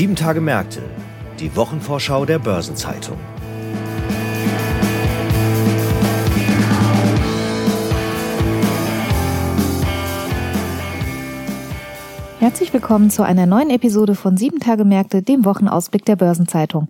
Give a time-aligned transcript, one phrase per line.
[0.00, 0.80] Sieben Tage Märkte,
[1.40, 3.18] die Wochenvorschau der Börsenzeitung.
[12.38, 16.88] Herzlich willkommen zu einer neuen Episode von Sieben Tage Märkte, dem Wochenausblick der Börsenzeitung.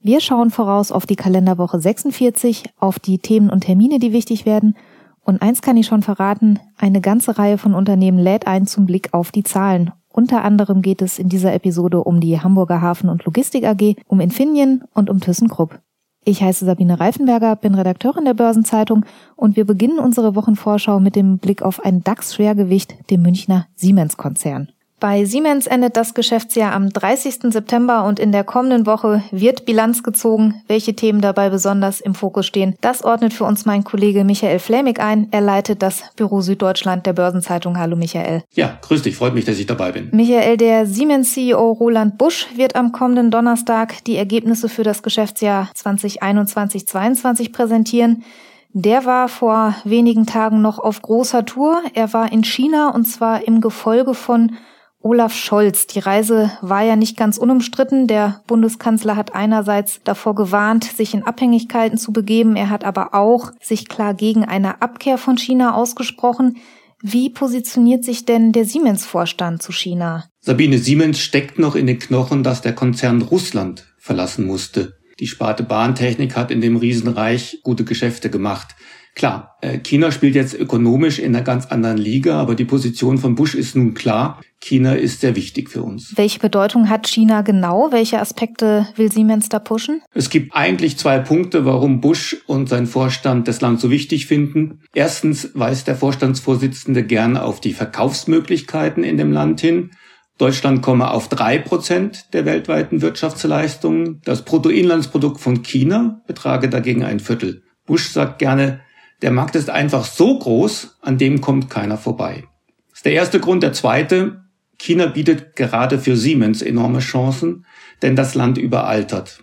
[0.00, 4.76] Wir schauen voraus auf die Kalenderwoche 46, auf die Themen und Termine, die wichtig werden.
[5.22, 9.14] Und eins kann ich schon verraten, eine ganze Reihe von Unternehmen lädt ein zum Blick
[9.14, 9.92] auf die Zahlen.
[10.18, 14.18] Unter anderem geht es in dieser Episode um die Hamburger Hafen- und Logistik AG, um
[14.18, 15.78] Infineon und um ThyssenKrupp.
[16.24, 19.04] Ich heiße Sabine Reifenberger, bin Redakteurin der Börsenzeitung
[19.36, 24.72] und wir beginnen unsere Wochenvorschau mit dem Blick auf ein DAX-Schwergewicht, dem Münchner Siemens-Konzern.
[25.00, 27.52] Bei Siemens endet das Geschäftsjahr am 30.
[27.52, 30.60] September und in der kommenden Woche wird Bilanz gezogen.
[30.66, 34.98] Welche Themen dabei besonders im Fokus stehen, das ordnet für uns mein Kollege Michael Flämig
[34.98, 35.28] ein.
[35.30, 37.78] Er leitet das Büro Süddeutschland der Börsenzeitung.
[37.78, 38.42] Hallo Michael.
[38.54, 40.08] Ja, grüß dich, freut mich, dass ich dabei bin.
[40.10, 47.52] Michael, der Siemens-CEO Roland Busch wird am kommenden Donnerstag die Ergebnisse für das Geschäftsjahr 2021-22
[47.52, 48.24] präsentieren.
[48.72, 51.82] Der war vor wenigen Tagen noch auf großer Tour.
[51.94, 54.56] Er war in China und zwar im Gefolge von
[55.00, 55.86] Olaf Scholz.
[55.86, 58.06] Die Reise war ja nicht ganz unumstritten.
[58.08, 62.56] Der Bundeskanzler hat einerseits davor gewarnt, sich in Abhängigkeiten zu begeben.
[62.56, 66.56] Er hat aber auch sich klar gegen eine Abkehr von China ausgesprochen.
[67.00, 70.24] Wie positioniert sich denn der Siemens-Vorstand zu China?
[70.40, 74.98] Sabine Siemens steckt noch in den Knochen, dass der Konzern Russland verlassen musste.
[75.20, 78.74] Die Sparte Bahntechnik hat in dem Riesenreich gute Geschäfte gemacht.
[79.18, 83.34] Klar, äh, China spielt jetzt ökonomisch in einer ganz anderen Liga, aber die Position von
[83.34, 84.40] Bush ist nun klar.
[84.60, 86.16] China ist sehr wichtig für uns.
[86.16, 87.88] Welche Bedeutung hat China genau?
[87.90, 90.02] Welche Aspekte will Siemens da pushen?
[90.14, 94.82] Es gibt eigentlich zwei Punkte, warum Bush und sein Vorstand das Land so wichtig finden.
[94.94, 99.90] Erstens weist der Vorstandsvorsitzende gerne auf die Verkaufsmöglichkeiten in dem Land hin.
[100.38, 104.20] Deutschland komme auf drei Prozent der weltweiten Wirtschaftsleistungen.
[104.24, 107.64] Das Bruttoinlandsprodukt von China betrage dagegen ein Viertel.
[107.84, 108.80] Bush sagt gerne,
[109.22, 112.44] der Markt ist einfach so groß, an dem kommt keiner vorbei.
[112.90, 113.62] Das ist der erste Grund.
[113.62, 114.44] Der zweite,
[114.78, 117.66] China bietet gerade für Siemens enorme Chancen,
[118.02, 119.42] denn das Land überaltert.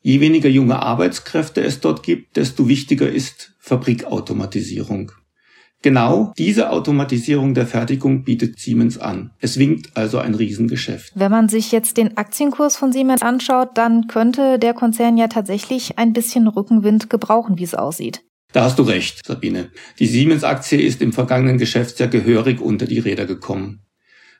[0.00, 5.12] Je weniger junge Arbeitskräfte es dort gibt, desto wichtiger ist Fabrikautomatisierung.
[5.80, 9.30] Genau diese Automatisierung der Fertigung bietet Siemens an.
[9.38, 11.12] Es winkt also ein Riesengeschäft.
[11.14, 15.96] Wenn man sich jetzt den Aktienkurs von Siemens anschaut, dann könnte der Konzern ja tatsächlich
[15.96, 18.24] ein bisschen Rückenwind gebrauchen, wie es aussieht.
[18.52, 19.70] Da hast du recht, Sabine.
[19.98, 23.82] Die Siemens-Aktie ist im vergangenen Geschäftsjahr gehörig unter die Räder gekommen.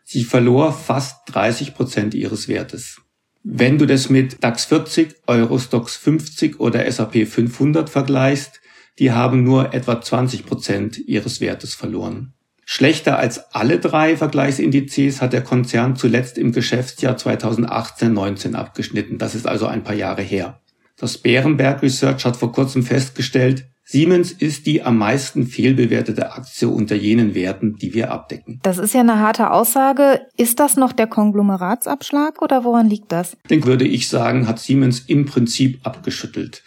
[0.03, 3.03] Sie verlor fast 30 Prozent ihres Wertes.
[3.43, 8.61] Wenn du das mit DAX 40, Eurostox 50 oder SAP 500 vergleichst,
[8.99, 12.33] die haben nur etwa 20 Prozent ihres Wertes verloren.
[12.65, 19.19] Schlechter als alle drei Vergleichsindizes hat der Konzern zuletzt im Geschäftsjahr 2018-19 abgeschnitten.
[19.19, 20.61] Das ist also ein paar Jahre her.
[20.97, 26.95] Das Bärenberg Research hat vor kurzem festgestellt, Siemens ist die am meisten fehlbewertete Aktie unter
[26.95, 28.61] jenen Werten, die wir abdecken.
[28.63, 30.21] Das ist ja eine harte Aussage.
[30.37, 33.39] Ist das noch der Konglomeratsabschlag oder woran liegt das?
[33.49, 36.65] Den würde ich sagen, hat Siemens im Prinzip abgeschüttelt.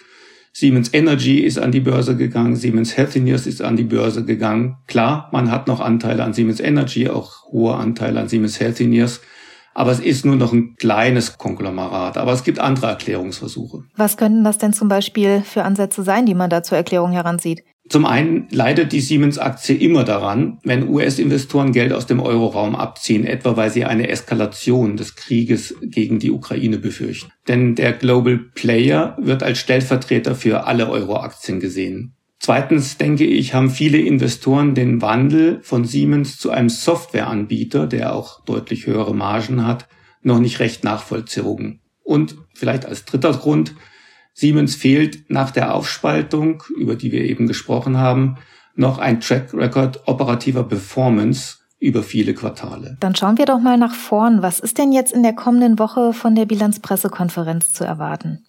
[0.51, 4.77] Siemens Energy ist an die Börse gegangen, Siemens Healthineers ist an die Börse gegangen.
[4.87, 9.21] Klar, man hat noch Anteile an Siemens Energy, auch hohe Anteile an Siemens Healthineers.
[9.73, 12.17] Aber es ist nur noch ein kleines Konglomerat.
[12.17, 13.83] Aber es gibt andere Erklärungsversuche.
[13.95, 17.63] Was könnten das denn zum Beispiel für Ansätze sein, die man da zur Erklärung heranzieht?
[17.89, 23.57] Zum einen leidet die Siemens-Aktie immer daran, wenn US-Investoren Geld aus dem Euroraum abziehen, etwa
[23.57, 27.31] weil sie eine Eskalation des Krieges gegen die Ukraine befürchten.
[27.47, 32.15] Denn der Global Player wird als Stellvertreter für alle Euro-Aktien gesehen.
[32.43, 38.43] Zweitens denke ich, haben viele Investoren den Wandel von Siemens zu einem Softwareanbieter, der auch
[38.45, 39.87] deutlich höhere Margen hat,
[40.23, 41.81] noch nicht recht nachvollzogen.
[42.03, 43.75] Und vielleicht als dritter Grund,
[44.33, 48.37] Siemens fehlt nach der Aufspaltung, über die wir eben gesprochen haben,
[48.73, 52.97] noch ein Track Record operativer Performance über viele Quartale.
[53.01, 54.41] Dann schauen wir doch mal nach vorn.
[54.41, 58.45] Was ist denn jetzt in der kommenden Woche von der Bilanzpressekonferenz zu erwarten?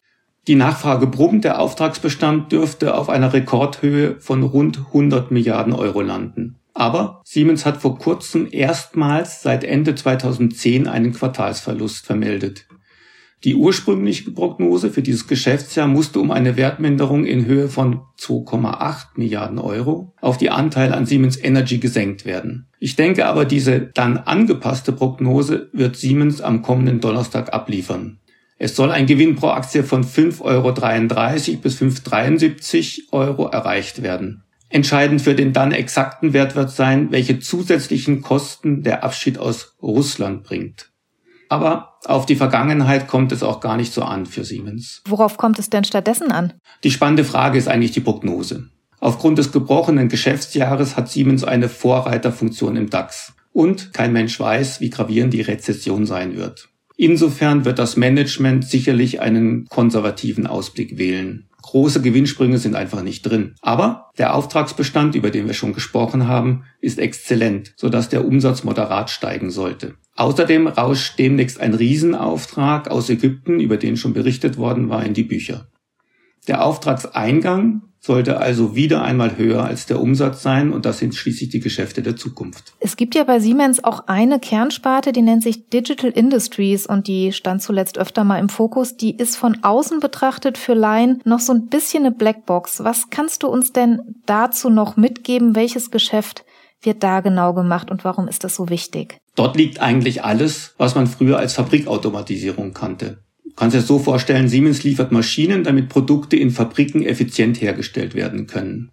[0.49, 6.59] Die Nachfrage brummt, der Auftragsbestand dürfte auf einer Rekordhöhe von rund 100 Milliarden Euro landen.
[6.75, 12.67] Aber Siemens hat vor kurzem erstmals seit Ende 2010 einen Quartalsverlust vermeldet.
[13.44, 19.59] Die ursprüngliche Prognose für dieses Geschäftsjahr musste um eine Wertminderung in Höhe von 2,8 Milliarden
[19.59, 22.69] Euro auf die Anteile an Siemens Energy gesenkt werden.
[22.79, 28.21] Ich denke aber, diese dann angepasste Prognose wird Siemens am kommenden Donnerstag abliefern.
[28.62, 34.44] Es soll ein Gewinn pro Aktie von 5,33 Euro bis 5,73 Euro erreicht werden.
[34.69, 40.44] Entscheidend für den dann exakten Wert wird sein, welche zusätzlichen Kosten der Abschied aus Russland
[40.44, 40.93] bringt.
[41.49, 45.03] Aber auf die Vergangenheit kommt es auch gar nicht so an für Siemens.
[45.09, 46.53] Worauf kommt es denn stattdessen an?
[46.85, 48.69] Die spannende Frage ist eigentlich die Prognose.
[49.00, 53.32] Aufgrund des gebrochenen Geschäftsjahres hat Siemens eine Vorreiterfunktion im DAX.
[53.53, 56.69] Und kein Mensch weiß, wie gravierend die Rezession sein wird.
[56.97, 61.49] Insofern wird das Management sicherlich einen konservativen Ausblick wählen.
[61.62, 63.55] Große Gewinnsprünge sind einfach nicht drin.
[63.62, 69.11] Aber der Auftragsbestand, über den wir schon gesprochen haben, ist exzellent, sodass der Umsatz moderat
[69.11, 69.94] steigen sollte.
[70.17, 75.23] Außerdem rauscht demnächst ein Riesenauftrag aus Ägypten, über den schon berichtet worden war, in die
[75.23, 75.69] Bücher.
[76.49, 81.50] Der Auftragseingang sollte also wieder einmal höher als der Umsatz sein und das sind schließlich
[81.50, 82.75] die Geschäfte der Zukunft.
[82.81, 87.32] Es gibt ja bei Siemens auch eine Kernsparte, die nennt sich Digital Industries und die
[87.32, 88.96] stand zuletzt öfter mal im Fokus.
[88.96, 92.82] Die ist von außen betrachtet für Laien noch so ein bisschen eine Blackbox.
[92.82, 95.54] Was kannst du uns denn dazu noch mitgeben?
[95.54, 96.44] Welches Geschäft
[96.81, 99.19] wird da genau gemacht und warum ist das so wichtig?
[99.37, 103.22] Dort liegt eigentlich alles, was man früher als Fabrikautomatisierung kannte
[103.56, 108.46] kannst dir das so vorstellen, Siemens liefert Maschinen, damit Produkte in Fabriken effizient hergestellt werden
[108.46, 108.90] können.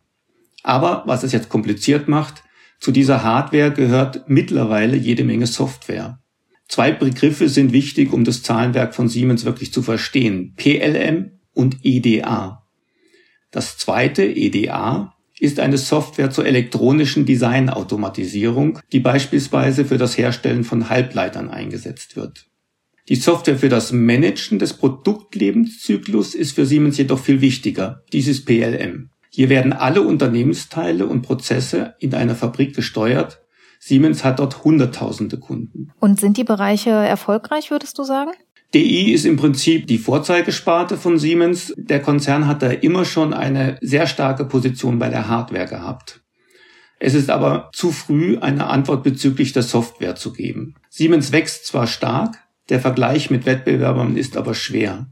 [0.64, 2.44] Aber was es jetzt kompliziert macht,
[2.80, 6.20] zu dieser Hardware gehört mittlerweile jede Menge Software.
[6.68, 10.54] Zwei Begriffe sind wichtig, um das Zahlenwerk von Siemens wirklich zu verstehen.
[10.56, 12.64] PLM und EDA.
[13.52, 20.90] Das zweite, EDA, ist eine Software zur elektronischen Designautomatisierung, die beispielsweise für das Herstellen von
[20.90, 22.49] Halbleitern eingesetzt wird.
[23.10, 28.04] Die Software für das Managen des Produktlebenszyklus ist für Siemens jedoch viel wichtiger.
[28.14, 29.10] Dies ist PLM.
[29.32, 33.42] Hier werden alle Unternehmensteile und Prozesse in einer Fabrik gesteuert.
[33.80, 35.92] Siemens hat dort Hunderttausende Kunden.
[36.00, 38.32] Und sind die Bereiche erfolgreich, würdest du sagen?
[38.76, 41.74] DI ist im Prinzip die Vorzeigesparte von Siemens.
[41.78, 46.22] Der Konzern hat da immer schon eine sehr starke Position bei der Hardware gehabt.
[47.00, 50.76] Es ist aber zu früh, eine Antwort bezüglich der Software zu geben.
[50.90, 52.38] Siemens wächst zwar stark,
[52.70, 55.08] der Vergleich mit Wettbewerbern ist aber schwer.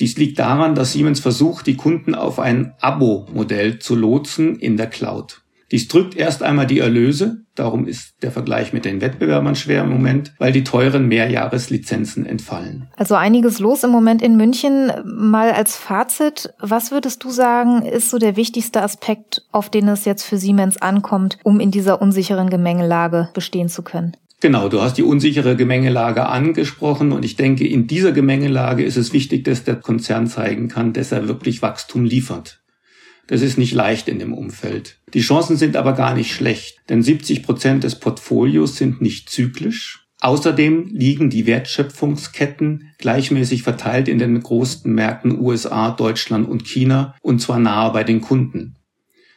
[0.00, 4.88] Dies liegt daran, dass Siemens versucht, die Kunden auf ein Abo-Modell zu lotsen in der
[4.88, 5.44] Cloud.
[5.70, 9.90] Dies drückt erst einmal die Erlöse, darum ist der Vergleich mit den Wettbewerbern schwer im
[9.90, 12.88] Moment, weil die teuren Mehrjahreslizenzen entfallen.
[12.96, 14.92] Also einiges los im Moment in München.
[15.04, 20.04] Mal als Fazit, was würdest du sagen, ist so der wichtigste Aspekt, auf den es
[20.04, 24.16] jetzt für Siemens ankommt, um in dieser unsicheren Gemengelage bestehen zu können?
[24.44, 29.14] Genau, du hast die unsichere Gemengelage angesprochen und ich denke, in dieser Gemengelage ist es
[29.14, 32.62] wichtig, dass der Konzern zeigen kann, dass er wirklich Wachstum liefert.
[33.26, 34.98] Das ist nicht leicht in dem Umfeld.
[35.14, 40.08] Die Chancen sind aber gar nicht schlecht, denn 70 Prozent des Portfolios sind nicht zyklisch.
[40.20, 47.40] Außerdem liegen die Wertschöpfungsketten gleichmäßig verteilt in den großen Märkten USA, Deutschland und China und
[47.40, 48.76] zwar nahe bei den Kunden.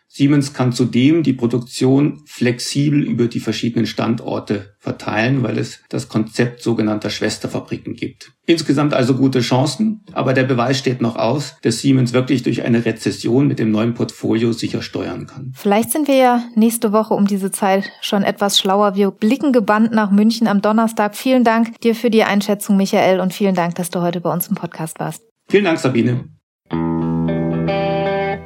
[0.10, 6.64] Siemens kann zudem die Produktion flexibel über die verschiedenen Standorte verteilen, weil es das Konzept
[6.64, 8.32] sogenannter Schwesterfabriken gibt.
[8.46, 12.86] Insgesamt also gute Chancen, aber der Beweis steht noch aus, dass Siemens wirklich durch eine
[12.86, 15.52] Rezession mit dem neuen Portfolio sicher steuern kann.
[15.56, 18.96] Vielleicht sind wir ja nächste Woche um diese Zeit schon etwas schlauer.
[18.96, 21.16] Wir blicken gebannt nach München am Donnerstag.
[21.16, 24.48] Vielen Dank dir für die Einschätzung, Michael, und vielen Dank, dass du heute bei uns
[24.48, 25.22] im Podcast warst.
[25.50, 26.37] Vielen Dank, Sabine.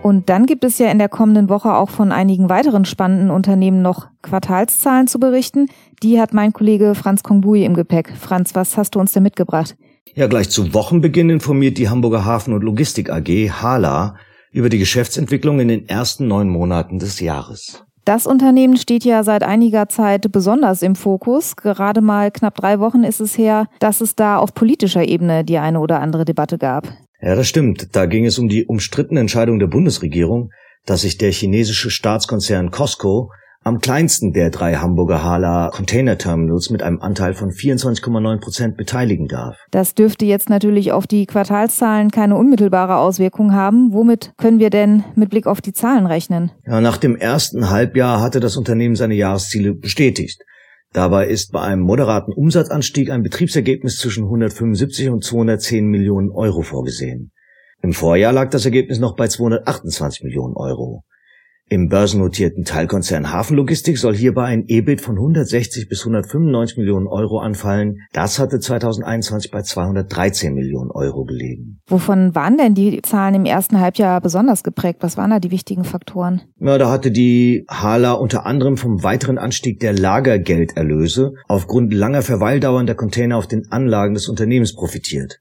[0.04, 3.84] Und dann gibt es ja in der kommenden Woche auch von einigen weiteren spannenden Unternehmen
[3.84, 5.68] noch Quartalszahlen zu berichten.
[6.02, 8.12] Die hat mein Kollege Franz Kongbui im Gepäck.
[8.20, 9.76] Franz, was hast du uns denn mitgebracht?
[10.16, 14.16] Ja, gleich zu Wochenbeginn informiert die Hamburger Hafen- und Logistik AG HALA
[14.52, 17.84] über die Geschäftsentwicklung in den ersten neun Monaten des Jahres.
[18.04, 21.56] Das Unternehmen steht ja seit einiger Zeit besonders im Fokus.
[21.56, 25.60] Gerade mal knapp drei Wochen ist es her, dass es da auf politischer Ebene die
[25.60, 26.92] eine oder andere Debatte gab.
[27.22, 27.96] Ja, das stimmt.
[27.96, 30.52] Da ging es um die umstrittene Entscheidung der Bundesregierung,
[30.86, 33.32] dass sich der chinesische Staatskonzern Costco
[33.64, 39.28] am kleinsten der drei Hamburger Hala Container Terminals mit einem Anteil von 24,9 Prozent beteiligen
[39.28, 39.56] darf.
[39.70, 43.94] Das dürfte jetzt natürlich auf die Quartalszahlen keine unmittelbare Auswirkung haben.
[43.94, 46.52] Womit können wir denn mit Blick auf die Zahlen rechnen?
[46.66, 50.42] Ja, nach dem ersten Halbjahr hatte das Unternehmen seine Jahresziele bestätigt.
[50.94, 57.32] Dabei ist bei einem moderaten Umsatzanstieg ein Betriebsergebnis zwischen 175 und 210 Millionen Euro vorgesehen.
[57.82, 61.06] Im Vorjahr lag das Ergebnis noch bei 228 Millionen Euro.
[61.74, 67.96] Im börsennotierten Teilkonzern Hafenlogistik soll hierbei ein EBIT von 160 bis 195 Millionen Euro anfallen.
[68.12, 71.80] Das hatte 2021 bei 213 Millionen Euro gelegen.
[71.88, 74.98] Wovon waren denn die Zahlen im ersten Halbjahr besonders geprägt?
[75.00, 76.42] Was waren da die wichtigen Faktoren?
[76.60, 82.86] Ja, da hatte die Hala unter anderem vom weiteren Anstieg der Lagergelderlöse aufgrund langer Verweildauern
[82.86, 85.40] der Container auf den Anlagen des Unternehmens profitiert.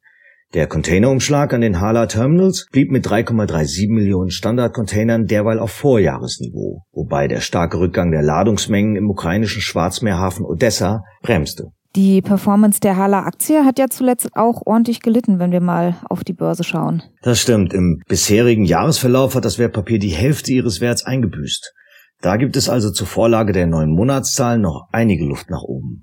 [0.52, 7.28] Der Containerumschlag an den Hala Terminals blieb mit 3,37 Millionen Standardcontainern derweil auf Vorjahresniveau, wobei
[7.28, 11.68] der starke Rückgang der Ladungsmengen im ukrainischen Schwarzmeerhafen Odessa bremste.
[11.94, 16.24] Die Performance der Hala Aktie hat ja zuletzt auch ordentlich gelitten, wenn wir mal auf
[16.24, 17.04] die Börse schauen.
[17.22, 17.72] Das stimmt.
[17.72, 21.72] Im bisherigen Jahresverlauf hat das Wertpapier die Hälfte ihres Werts eingebüßt.
[22.22, 26.02] Da gibt es also zur Vorlage der neuen Monatszahlen noch einige Luft nach oben.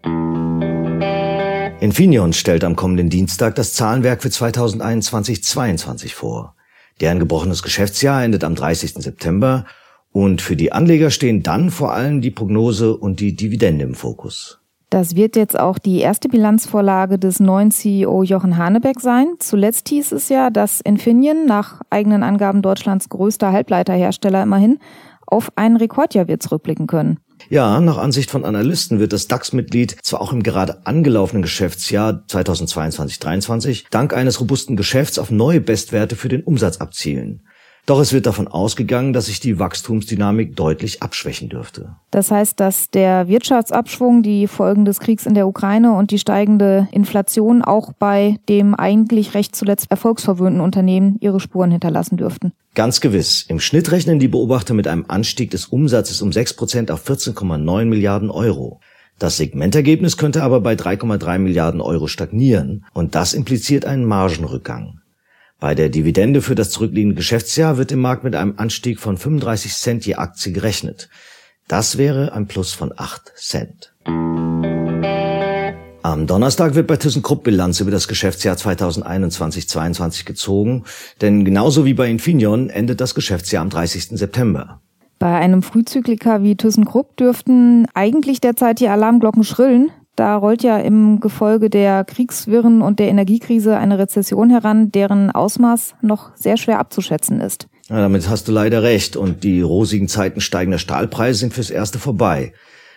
[1.79, 6.55] Infineon stellt am kommenden Dienstag das Zahlenwerk für 2021-22 vor.
[7.01, 8.95] Deren gebrochenes Geschäftsjahr endet am 30.
[8.95, 9.65] September
[10.11, 14.59] und für die Anleger stehen dann vor allem die Prognose und die Dividende im Fokus.
[14.89, 19.35] Das wird jetzt auch die erste Bilanzvorlage des neuen CEO Jochen Hanebeck sein.
[19.37, 24.79] Zuletzt hieß es ja, dass Infineon nach eigenen Angaben Deutschlands größter Halbleiterhersteller immerhin
[25.27, 27.19] auf ein Rekordjahr wird zurückblicken können.
[27.49, 33.85] Ja, nach Ansicht von Analysten wird das DAX-Mitglied zwar auch im gerade angelaufenen Geschäftsjahr 2022-23
[33.89, 37.41] dank eines robusten Geschäfts auf neue Bestwerte für den Umsatz abzielen.
[37.87, 41.95] Doch es wird davon ausgegangen, dass sich die Wachstumsdynamik deutlich abschwächen dürfte.
[42.11, 46.89] Das heißt, dass der Wirtschaftsabschwung, die Folgen des Kriegs in der Ukraine und die steigende
[46.91, 52.51] Inflation auch bei dem eigentlich recht zuletzt erfolgsverwöhnten Unternehmen ihre Spuren hinterlassen dürften.
[52.75, 53.45] Ganz gewiss.
[53.47, 58.29] Im Schnitt rechnen die Beobachter mit einem Anstieg des Umsatzes um 6% auf 14,9 Milliarden
[58.29, 58.81] Euro.
[59.17, 64.99] Das Segmentergebnis könnte aber bei 3,3 Milliarden Euro stagnieren und das impliziert einen Margenrückgang.
[65.59, 69.73] Bei der Dividende für das zurückliegende Geschäftsjahr wird im Markt mit einem Anstieg von 35
[69.73, 71.09] Cent je Aktie gerechnet.
[71.67, 73.91] Das wäre ein Plus von 8 Cent.
[76.03, 80.83] Am Donnerstag wird bei ThyssenKrupp Bilanz über das Geschäftsjahr 2021-22 gezogen,
[81.21, 84.09] denn genauso wie bei Infineon endet das Geschäftsjahr am 30.
[84.11, 84.79] September.
[85.17, 91.19] Bei einem Frühzykliker wie ThyssenKrupp dürften eigentlich derzeit die Alarmglocken schrillen, da rollt ja im
[91.19, 97.39] Gefolge der Kriegswirren und der Energiekrise eine Rezession heran, deren Ausmaß noch sehr schwer abzuschätzen
[97.39, 97.67] ist.
[97.87, 99.15] Ja, damit hast du leider recht.
[99.15, 102.53] Und die rosigen Zeiten steigender Stahlpreise sind fürs Erste vorbei.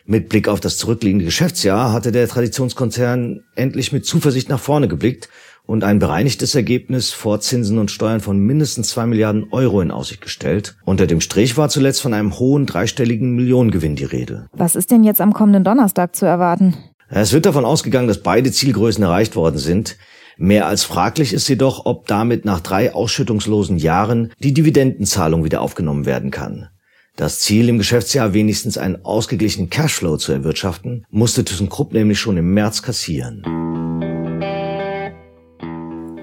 [0.07, 5.29] Mit Blick auf das zurückliegende Geschäftsjahr hatte der Traditionskonzern endlich mit Zuversicht nach vorne geblickt
[5.67, 10.21] und ein bereinigtes Ergebnis vor Zinsen und Steuern von mindestens zwei Milliarden Euro in Aussicht
[10.23, 10.75] gestellt.
[10.85, 14.49] Unter dem Strich war zuletzt von einem hohen dreistelligen Millionengewinn die Rede.
[14.53, 16.75] Was ist denn jetzt am kommenden Donnerstag zu erwarten?
[17.13, 19.97] Es wird davon ausgegangen, dass beide Zielgrößen erreicht worden sind.
[20.39, 26.07] Mehr als fraglich ist jedoch, ob damit nach drei ausschüttungslosen Jahren die Dividendenzahlung wieder aufgenommen
[26.07, 26.69] werden kann.
[27.17, 32.55] Das Ziel im Geschäftsjahr wenigstens einen ausgeglichenen Cashflow zu erwirtschaften, musste ThyssenKrupp nämlich schon im
[32.55, 33.43] März kassieren.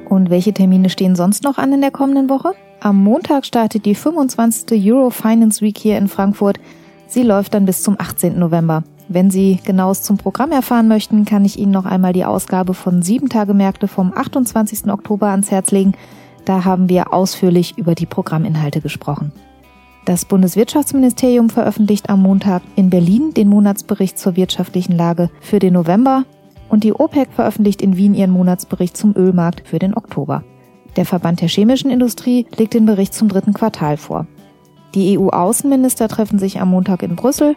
[0.10, 2.54] Und welche Termine stehen sonst noch an in der kommenden Woche?
[2.80, 4.92] Am Montag startet die 25.
[4.92, 6.60] Euro Finance Week hier in Frankfurt.
[7.08, 8.40] Sie läuft dann bis zum 18.
[8.40, 8.84] November.
[9.10, 13.02] Wenn Sie genaues zum Programm erfahren möchten, kann ich Ihnen noch einmal die Ausgabe von
[13.02, 14.92] 7 Tage Märkte vom 28.
[14.92, 15.94] Oktober ans Herz legen.
[16.44, 19.32] Da haben wir ausführlich über die Programminhalte gesprochen.
[20.06, 26.24] Das Bundeswirtschaftsministerium veröffentlicht am Montag in Berlin den Monatsbericht zur wirtschaftlichen Lage für den November
[26.70, 30.44] und die OPEC veröffentlicht in Wien ihren Monatsbericht zum Ölmarkt für den Oktober.
[30.98, 34.28] Der Verband der chemischen Industrie legt den Bericht zum dritten Quartal vor.
[34.96, 37.56] Die EU-Außenminister treffen sich am Montag in Brüssel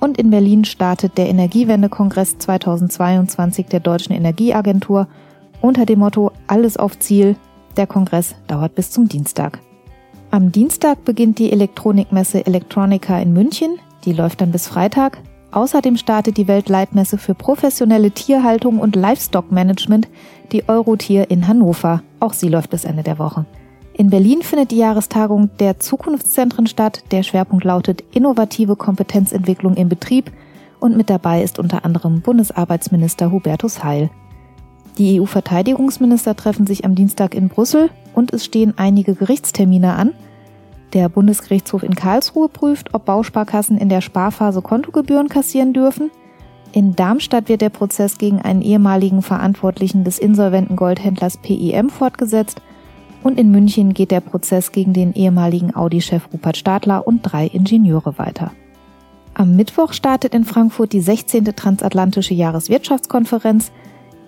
[0.00, 5.08] und in Berlin startet der Energiewendekongress 2022 der Deutschen Energieagentur
[5.60, 7.36] unter dem Motto Alles auf Ziel.
[7.76, 9.58] Der Kongress dauert bis zum Dienstag.
[10.30, 13.78] Am Dienstag beginnt die Elektronikmesse Electronica in München.
[14.04, 15.18] Die läuft dann bis Freitag.
[15.52, 20.08] Außerdem startet die Weltleitmesse für professionelle Tierhaltung und Livestock-Management,
[20.52, 22.02] die Eurotier in Hannover.
[22.20, 23.46] Auch sie läuft bis Ende der Woche.
[23.98, 27.02] In Berlin findet die Jahrestagung der Zukunftszentren statt.
[27.12, 30.30] Der Schwerpunkt lautet innovative Kompetenzentwicklung im Betrieb
[30.80, 34.10] und mit dabei ist unter anderem Bundesarbeitsminister Hubertus Heil.
[34.98, 40.12] Die EU-Verteidigungsminister treffen sich am Dienstag in Brüssel und es stehen einige Gerichtstermine an.
[40.92, 46.10] Der Bundesgerichtshof in Karlsruhe prüft, ob Bausparkassen in der Sparphase Kontogebühren kassieren dürfen.
[46.72, 52.60] In Darmstadt wird der Prozess gegen einen ehemaligen Verantwortlichen des insolventen Goldhändlers PIM fortgesetzt
[53.22, 58.18] und in München geht der Prozess gegen den ehemaligen Audi-Chef Rupert Stadler und drei Ingenieure
[58.18, 58.52] weiter.
[59.34, 61.44] Am Mittwoch startet in Frankfurt die 16.
[61.44, 63.70] transatlantische Jahreswirtschaftskonferenz.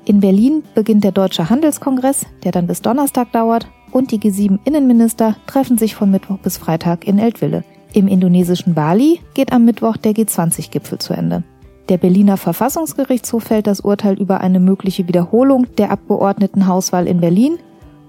[0.04, 5.37] In Berlin beginnt der Deutsche Handelskongress, der dann bis Donnerstag dauert, und die G7 Innenminister
[5.47, 7.64] treffen sich von Mittwoch bis Freitag in Eltville.
[7.95, 11.42] Im indonesischen Bali geht am Mittwoch der G20-Gipfel zu Ende.
[11.88, 17.59] Der Berliner Verfassungsgerichtshof fällt das Urteil über eine mögliche Wiederholung der Abgeordnetenhauswahl in Berlin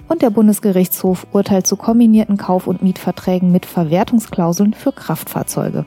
[0.09, 5.85] und der Bundesgerichtshof urteilt zu kombinierten Kauf- und Mietverträgen mit Verwertungsklauseln für Kraftfahrzeuge.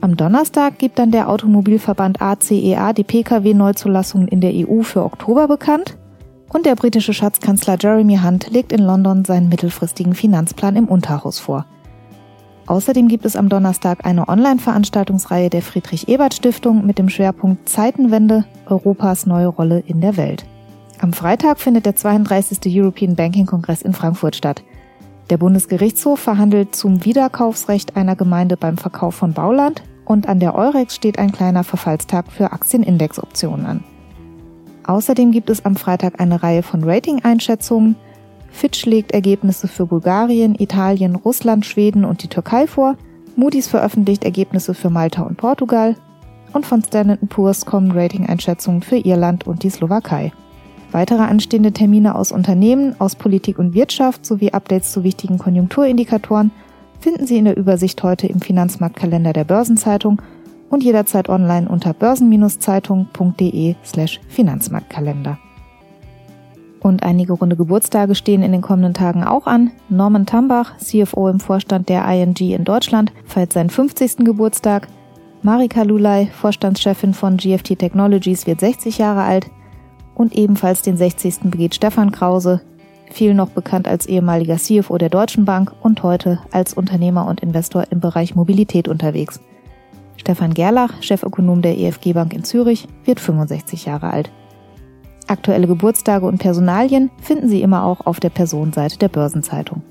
[0.00, 5.48] Am Donnerstag gibt dann der Automobilverband ACEA e die Pkw-Neuzulassungen in der EU für Oktober
[5.48, 5.96] bekannt
[6.52, 11.66] und der britische Schatzkanzler Jeremy Hunt legt in London seinen mittelfristigen Finanzplan im Unterhaus vor.
[12.66, 19.46] Außerdem gibt es am Donnerstag eine Online-Veranstaltungsreihe der Friedrich-Ebert-Stiftung mit dem Schwerpunkt Zeitenwende, Europas neue
[19.46, 20.44] Rolle in der Welt.
[21.00, 22.58] Am Freitag findet der 32.
[22.66, 24.62] European Banking Kongress in Frankfurt statt.
[25.30, 30.94] Der Bundesgerichtshof verhandelt zum Wiederkaufsrecht einer Gemeinde beim Verkauf von Bauland und an der Eurex
[30.94, 33.84] steht ein kleiner Verfallstag für Aktienindexoptionen an.
[34.84, 37.94] Außerdem gibt es am Freitag eine Reihe von Rating-Einschätzungen,
[38.50, 42.96] Fitch legt Ergebnisse für Bulgarien, Italien, Russland, Schweden und die Türkei vor.
[43.36, 45.94] Moody's veröffentlicht Ergebnisse für Malta und Portugal.
[46.52, 50.32] Und von Standard Poor's kommen Rating-Einschätzungen für Irland und die Slowakei.
[50.90, 56.50] Weitere anstehende Termine aus Unternehmen, aus Politik und Wirtschaft sowie Updates zu wichtigen Konjunkturindikatoren
[57.00, 60.20] finden Sie in der Übersicht heute im Finanzmarktkalender der Börsenzeitung
[60.70, 65.38] und jederzeit online unter börsen-zeitung.de slash Finanzmarktkalender.
[66.80, 69.72] Und einige runde Geburtstage stehen in den kommenden Tagen auch an.
[69.88, 74.18] Norman Tambach, CFO im Vorstand der ING in Deutschland, feiert seinen 50.
[74.18, 74.88] Geburtstag.
[75.42, 79.50] Marika Lulay, Vorstandschefin von GFT Technologies, wird 60 Jahre alt.
[80.18, 81.42] Und ebenfalls den 60.
[81.44, 82.60] begeht Stefan Krause,
[83.08, 87.84] viel noch bekannt als ehemaliger CFO der Deutschen Bank und heute als Unternehmer und Investor
[87.90, 89.40] im Bereich Mobilität unterwegs.
[90.16, 94.30] Stefan Gerlach, Chefökonom der EFG Bank in Zürich, wird 65 Jahre alt.
[95.28, 99.82] Aktuelle Geburtstage und Personalien finden Sie immer auch auf der Personenseite der Börsenzeitung.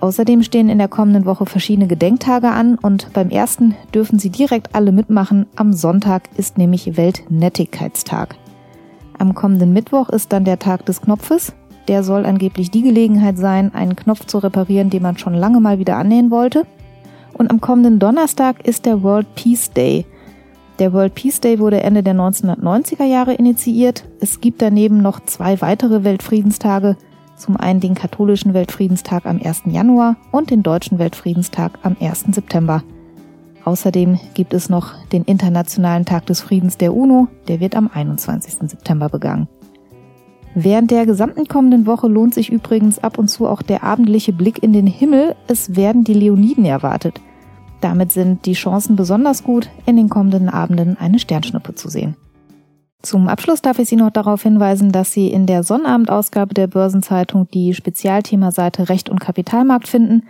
[0.00, 4.74] Außerdem stehen in der kommenden Woche verschiedene Gedenktage an und beim ersten dürfen Sie direkt
[4.74, 5.46] alle mitmachen.
[5.54, 8.36] Am Sonntag ist nämlich Weltnettigkeitstag.
[9.18, 11.52] Am kommenden Mittwoch ist dann der Tag des Knopfes.
[11.88, 15.78] Der soll angeblich die Gelegenheit sein, einen Knopf zu reparieren, den man schon lange mal
[15.78, 16.66] wieder annähen wollte.
[17.32, 20.06] Und am kommenden Donnerstag ist der World Peace Day–
[20.78, 24.04] der World Peace Day wurde Ende der 1990er Jahre initiiert.
[24.20, 26.96] Es gibt daneben noch zwei weitere Weltfriedenstage.
[27.36, 29.62] Zum einen den katholischen Weltfriedenstag am 1.
[29.66, 32.26] Januar und den deutschen Weltfriedenstag am 1.
[32.30, 32.84] September.
[33.68, 38.66] Außerdem gibt es noch den Internationalen Tag des Friedens der UNO, der wird am 21.
[38.66, 39.46] September begangen.
[40.54, 44.62] Während der gesamten kommenden Woche lohnt sich übrigens ab und zu auch der abendliche Blick
[44.62, 45.36] in den Himmel.
[45.48, 47.20] Es werden die Leoniden erwartet.
[47.82, 52.16] Damit sind die Chancen besonders gut, in den kommenden Abenden eine Sternschnuppe zu sehen.
[53.02, 57.48] Zum Abschluss darf ich Sie noch darauf hinweisen, dass Sie in der Sonnabendausgabe der Börsenzeitung
[57.52, 60.22] die Spezialthemaseite Recht und Kapitalmarkt finden.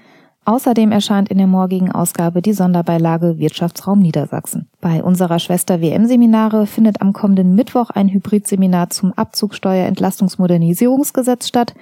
[0.49, 4.67] Außerdem erscheint in der morgigen Ausgabe die Sonderbeilage Wirtschaftsraum Niedersachsen.
[4.81, 11.75] Bei unserer Schwester WM-Seminare findet am kommenden Mittwoch ein Hybridseminar zum Abzugsteuerentlastungsmodernisierungsgesetz statt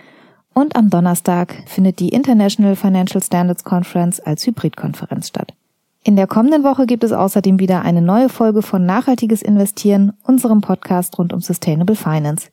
[0.52, 5.54] und am Donnerstag findet die International Financial Standards Conference als Hybridkonferenz statt.
[6.02, 10.60] In der kommenden Woche gibt es außerdem wieder eine neue Folge von Nachhaltiges Investieren, unserem
[10.60, 12.48] Podcast rund um Sustainable Finance.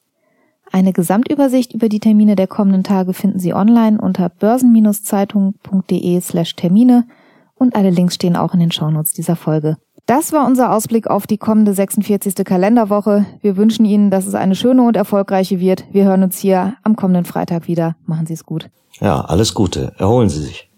[0.75, 7.05] Eine Gesamtübersicht über die Termine der kommenden Tage finden Sie online unter börsen-zeitung.de slash Termine
[7.53, 9.77] und alle Links stehen auch in den Shownotes dieser Folge.
[10.07, 12.43] Das war unser Ausblick auf die kommende 46.
[12.43, 13.27] Kalenderwoche.
[13.41, 15.85] Wir wünschen Ihnen, dass es eine schöne und erfolgreiche wird.
[15.91, 17.95] Wir hören uns hier am kommenden Freitag wieder.
[18.07, 18.71] Machen Sie es gut.
[18.99, 19.93] Ja, alles Gute.
[19.99, 20.71] Erholen Sie sich.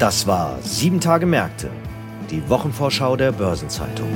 [0.00, 1.68] Das war Sieben Tage Märkte,
[2.30, 4.08] die Wochenvorschau der Börsenzeitung.